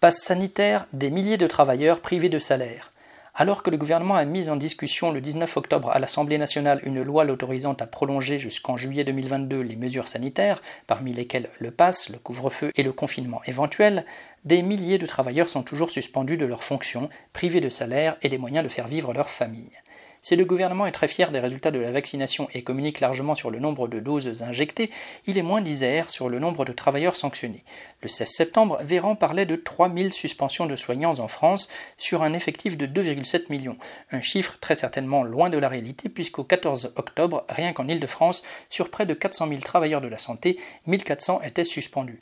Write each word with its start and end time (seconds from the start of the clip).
Passe 0.00 0.22
sanitaire, 0.22 0.86
des 0.92 1.10
milliers 1.10 1.38
de 1.38 1.48
travailleurs 1.48 1.98
privés 1.98 2.28
de 2.28 2.38
salaire. 2.38 2.92
Alors 3.34 3.64
que 3.64 3.70
le 3.70 3.76
gouvernement 3.76 4.14
a 4.14 4.24
mis 4.24 4.48
en 4.48 4.54
discussion 4.54 5.10
le 5.10 5.20
19 5.20 5.56
octobre 5.56 5.90
à 5.90 5.98
l'Assemblée 5.98 6.38
nationale 6.38 6.80
une 6.84 7.02
loi 7.02 7.24
l'autorisant 7.24 7.72
à 7.72 7.86
prolonger 7.88 8.38
jusqu'en 8.38 8.76
juillet 8.76 9.02
2022 9.02 9.60
les 9.60 9.74
mesures 9.74 10.06
sanitaires, 10.06 10.62
parmi 10.86 11.12
lesquelles 11.12 11.50
le 11.58 11.72
pass, 11.72 12.10
le 12.10 12.18
couvre-feu 12.20 12.70
et 12.76 12.84
le 12.84 12.92
confinement 12.92 13.42
éventuel, 13.46 14.04
des 14.44 14.62
milliers 14.62 14.98
de 14.98 15.06
travailleurs 15.06 15.48
sont 15.48 15.64
toujours 15.64 15.90
suspendus 15.90 16.36
de 16.36 16.46
leurs 16.46 16.62
fonctions, 16.62 17.08
privés 17.32 17.60
de 17.60 17.68
salaire 17.68 18.16
et 18.22 18.28
des 18.28 18.38
moyens 18.38 18.62
de 18.62 18.68
faire 18.68 18.86
vivre 18.86 19.12
leur 19.12 19.28
famille. 19.28 19.72
Si 20.28 20.36
le 20.36 20.44
gouvernement 20.44 20.84
est 20.84 20.92
très 20.92 21.08
fier 21.08 21.30
des 21.30 21.40
résultats 21.40 21.70
de 21.70 21.78
la 21.78 21.90
vaccination 21.90 22.48
et 22.52 22.60
communique 22.60 23.00
largement 23.00 23.34
sur 23.34 23.50
le 23.50 23.60
nombre 23.60 23.88
de 23.88 23.98
doses 23.98 24.42
injectées, 24.42 24.90
il 25.26 25.38
est 25.38 25.42
moins 25.42 25.62
disert 25.62 26.10
sur 26.10 26.28
le 26.28 26.38
nombre 26.38 26.66
de 26.66 26.72
travailleurs 26.72 27.16
sanctionnés. 27.16 27.64
Le 28.02 28.08
16 28.08 28.28
septembre, 28.28 28.76
Véran 28.82 29.16
parlait 29.16 29.46
de 29.46 29.56
3000 29.56 30.12
suspensions 30.12 30.66
de 30.66 30.76
soignants 30.76 31.18
en 31.18 31.28
France 31.28 31.70
sur 31.96 32.22
un 32.22 32.34
effectif 32.34 32.76
de 32.76 32.84
2,7 32.84 33.44
millions, 33.48 33.78
un 34.10 34.20
chiffre 34.20 34.58
très 34.60 34.74
certainement 34.74 35.22
loin 35.22 35.48
de 35.48 35.56
la 35.56 35.70
réalité 35.70 36.10
puisqu'au 36.10 36.44
14 36.44 36.92
octobre, 36.96 37.46
rien 37.48 37.72
qu'en 37.72 37.88
Île-de-France, 37.88 38.42
sur 38.68 38.90
près 38.90 39.06
de 39.06 39.14
400 39.14 39.48
000 39.48 39.60
travailleurs 39.62 40.02
de 40.02 40.08
la 40.08 40.18
santé, 40.18 40.58
1400 40.86 41.40
étaient 41.40 41.64
suspendus. 41.64 42.20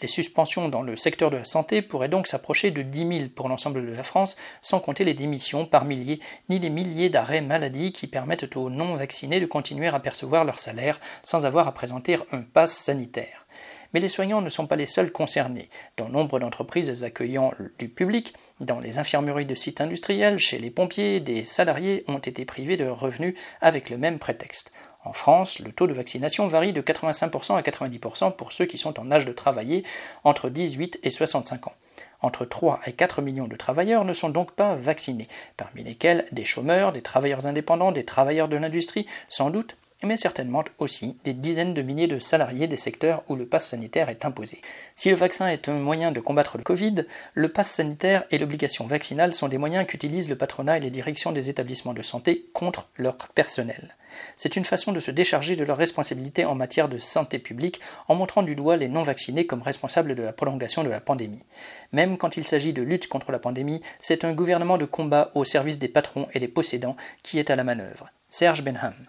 Les 0.00 0.08
suspensions 0.08 0.68
dans 0.68 0.82
le 0.82 0.96
secteur 0.96 1.30
de 1.30 1.36
la 1.36 1.44
santé 1.44 1.82
pourraient 1.82 2.08
donc 2.08 2.26
s'approcher 2.26 2.70
de 2.70 2.82
10 2.82 2.98
000 3.18 3.28
pour 3.34 3.48
l'ensemble 3.48 3.84
de 3.84 3.92
la 3.92 4.04
France, 4.04 4.36
sans 4.62 4.80
compter 4.80 5.04
les 5.04 5.14
démissions 5.14 5.66
par 5.66 5.84
milliers, 5.84 6.20
ni 6.48 6.58
les 6.58 6.70
milliers 6.70 7.10
d'arrêts 7.10 7.40
maladie 7.48 7.92
qui 7.92 8.06
permettent 8.06 8.56
aux 8.56 8.70
non-vaccinés 8.70 9.40
de 9.40 9.46
continuer 9.46 9.88
à 9.88 9.98
percevoir 9.98 10.44
leur 10.44 10.60
salaire 10.60 11.00
sans 11.24 11.44
avoir 11.44 11.66
à 11.66 11.74
présenter 11.74 12.18
un 12.30 12.42
pass 12.42 12.72
sanitaire. 12.72 13.46
Mais 13.94 14.00
les 14.00 14.10
soignants 14.10 14.42
ne 14.42 14.50
sont 14.50 14.66
pas 14.66 14.76
les 14.76 14.86
seuls 14.86 15.10
concernés. 15.10 15.70
Dans 15.96 16.08
nombre 16.08 16.38
d'entreprises 16.38 17.02
accueillant 17.04 17.52
du 17.78 17.88
public, 17.88 18.34
dans 18.60 18.80
les 18.80 18.98
infirmeries 18.98 19.46
de 19.46 19.54
sites 19.54 19.80
industriels, 19.80 20.38
chez 20.38 20.58
les 20.58 20.70
pompiers, 20.70 21.20
des 21.20 21.44
salariés 21.44 22.04
ont 22.06 22.18
été 22.18 22.44
privés 22.44 22.76
de 22.76 22.84
leurs 22.84 23.00
revenus 23.00 23.34
avec 23.60 23.88
le 23.88 23.96
même 23.96 24.18
prétexte. 24.18 24.72
En 25.04 25.14
France, 25.14 25.58
le 25.58 25.72
taux 25.72 25.86
de 25.86 25.94
vaccination 25.94 26.46
varie 26.48 26.74
de 26.74 26.82
85% 26.82 27.56
à 27.56 27.62
90% 27.62 28.36
pour 28.36 28.52
ceux 28.52 28.66
qui 28.66 28.76
sont 28.76 29.00
en 29.00 29.10
âge 29.10 29.24
de 29.24 29.32
travailler 29.32 29.84
entre 30.22 30.50
18 30.50 31.00
et 31.02 31.10
65 31.10 31.68
ans. 31.68 31.74
Entre 32.20 32.44
3 32.44 32.80
et 32.86 32.92
4 32.92 33.22
millions 33.22 33.46
de 33.46 33.56
travailleurs 33.56 34.04
ne 34.04 34.12
sont 34.12 34.28
donc 34.28 34.52
pas 34.52 34.74
vaccinés, 34.74 35.28
parmi 35.56 35.84
lesquels 35.84 36.26
des 36.32 36.44
chômeurs, 36.44 36.92
des 36.92 37.02
travailleurs 37.02 37.46
indépendants, 37.46 37.92
des 37.92 38.04
travailleurs 38.04 38.48
de 38.48 38.56
l'industrie, 38.56 39.06
sans 39.28 39.50
doute, 39.50 39.76
mais 40.04 40.16
certainement 40.16 40.64
aussi 40.78 41.18
des 41.24 41.34
dizaines 41.34 41.74
de 41.74 41.82
milliers 41.82 42.06
de 42.06 42.20
salariés 42.20 42.68
des 42.68 42.76
secteurs 42.76 43.24
où 43.28 43.34
le 43.34 43.46
pass 43.46 43.66
sanitaire 43.66 44.08
est 44.08 44.24
imposé. 44.24 44.60
Si 44.94 45.10
le 45.10 45.16
vaccin 45.16 45.48
est 45.48 45.68
un 45.68 45.78
moyen 45.78 46.12
de 46.12 46.20
combattre 46.20 46.56
le 46.56 46.62
Covid, 46.62 47.04
le 47.34 47.48
pass 47.48 47.70
sanitaire 47.70 48.24
et 48.30 48.38
l'obligation 48.38 48.86
vaccinale 48.86 49.34
sont 49.34 49.48
des 49.48 49.58
moyens 49.58 49.86
qu'utilisent 49.86 50.28
le 50.28 50.36
patronat 50.36 50.76
et 50.76 50.80
les 50.80 50.90
directions 50.90 51.32
des 51.32 51.48
établissements 51.48 51.94
de 51.94 52.02
santé 52.02 52.46
contre 52.52 52.88
leur 52.96 53.16
personnel. 53.16 53.96
C'est 54.36 54.54
une 54.54 54.64
façon 54.64 54.92
de 54.92 55.00
se 55.00 55.10
décharger 55.10 55.56
de 55.56 55.64
leurs 55.64 55.76
responsabilités 55.76 56.44
en 56.44 56.54
matière 56.54 56.88
de 56.88 56.98
santé 56.98 57.40
publique 57.40 57.80
en 58.06 58.14
montrant 58.14 58.44
du 58.44 58.54
doigt 58.54 58.76
les 58.76 58.88
non-vaccinés 58.88 59.46
comme 59.46 59.62
responsables 59.62 60.14
de 60.14 60.22
la 60.22 60.32
prolongation 60.32 60.84
de 60.84 60.90
la 60.90 61.00
pandémie. 61.00 61.44
Même 61.92 62.18
quand 62.18 62.36
il 62.36 62.46
s'agit 62.46 62.72
de 62.72 62.82
lutte 62.82 63.08
contre 63.08 63.32
la 63.32 63.40
pandémie, 63.40 63.82
c'est 63.98 64.24
un 64.24 64.32
gouvernement 64.32 64.78
de 64.78 64.84
combat 64.84 65.32
au 65.34 65.44
service 65.44 65.80
des 65.80 65.88
patrons 65.88 66.28
et 66.34 66.40
des 66.40 66.48
possédants 66.48 66.96
qui 67.24 67.40
est 67.40 67.50
à 67.50 67.56
la 67.56 67.64
manœuvre. 67.64 68.10
Serge 68.30 68.62
Benham. 68.62 69.08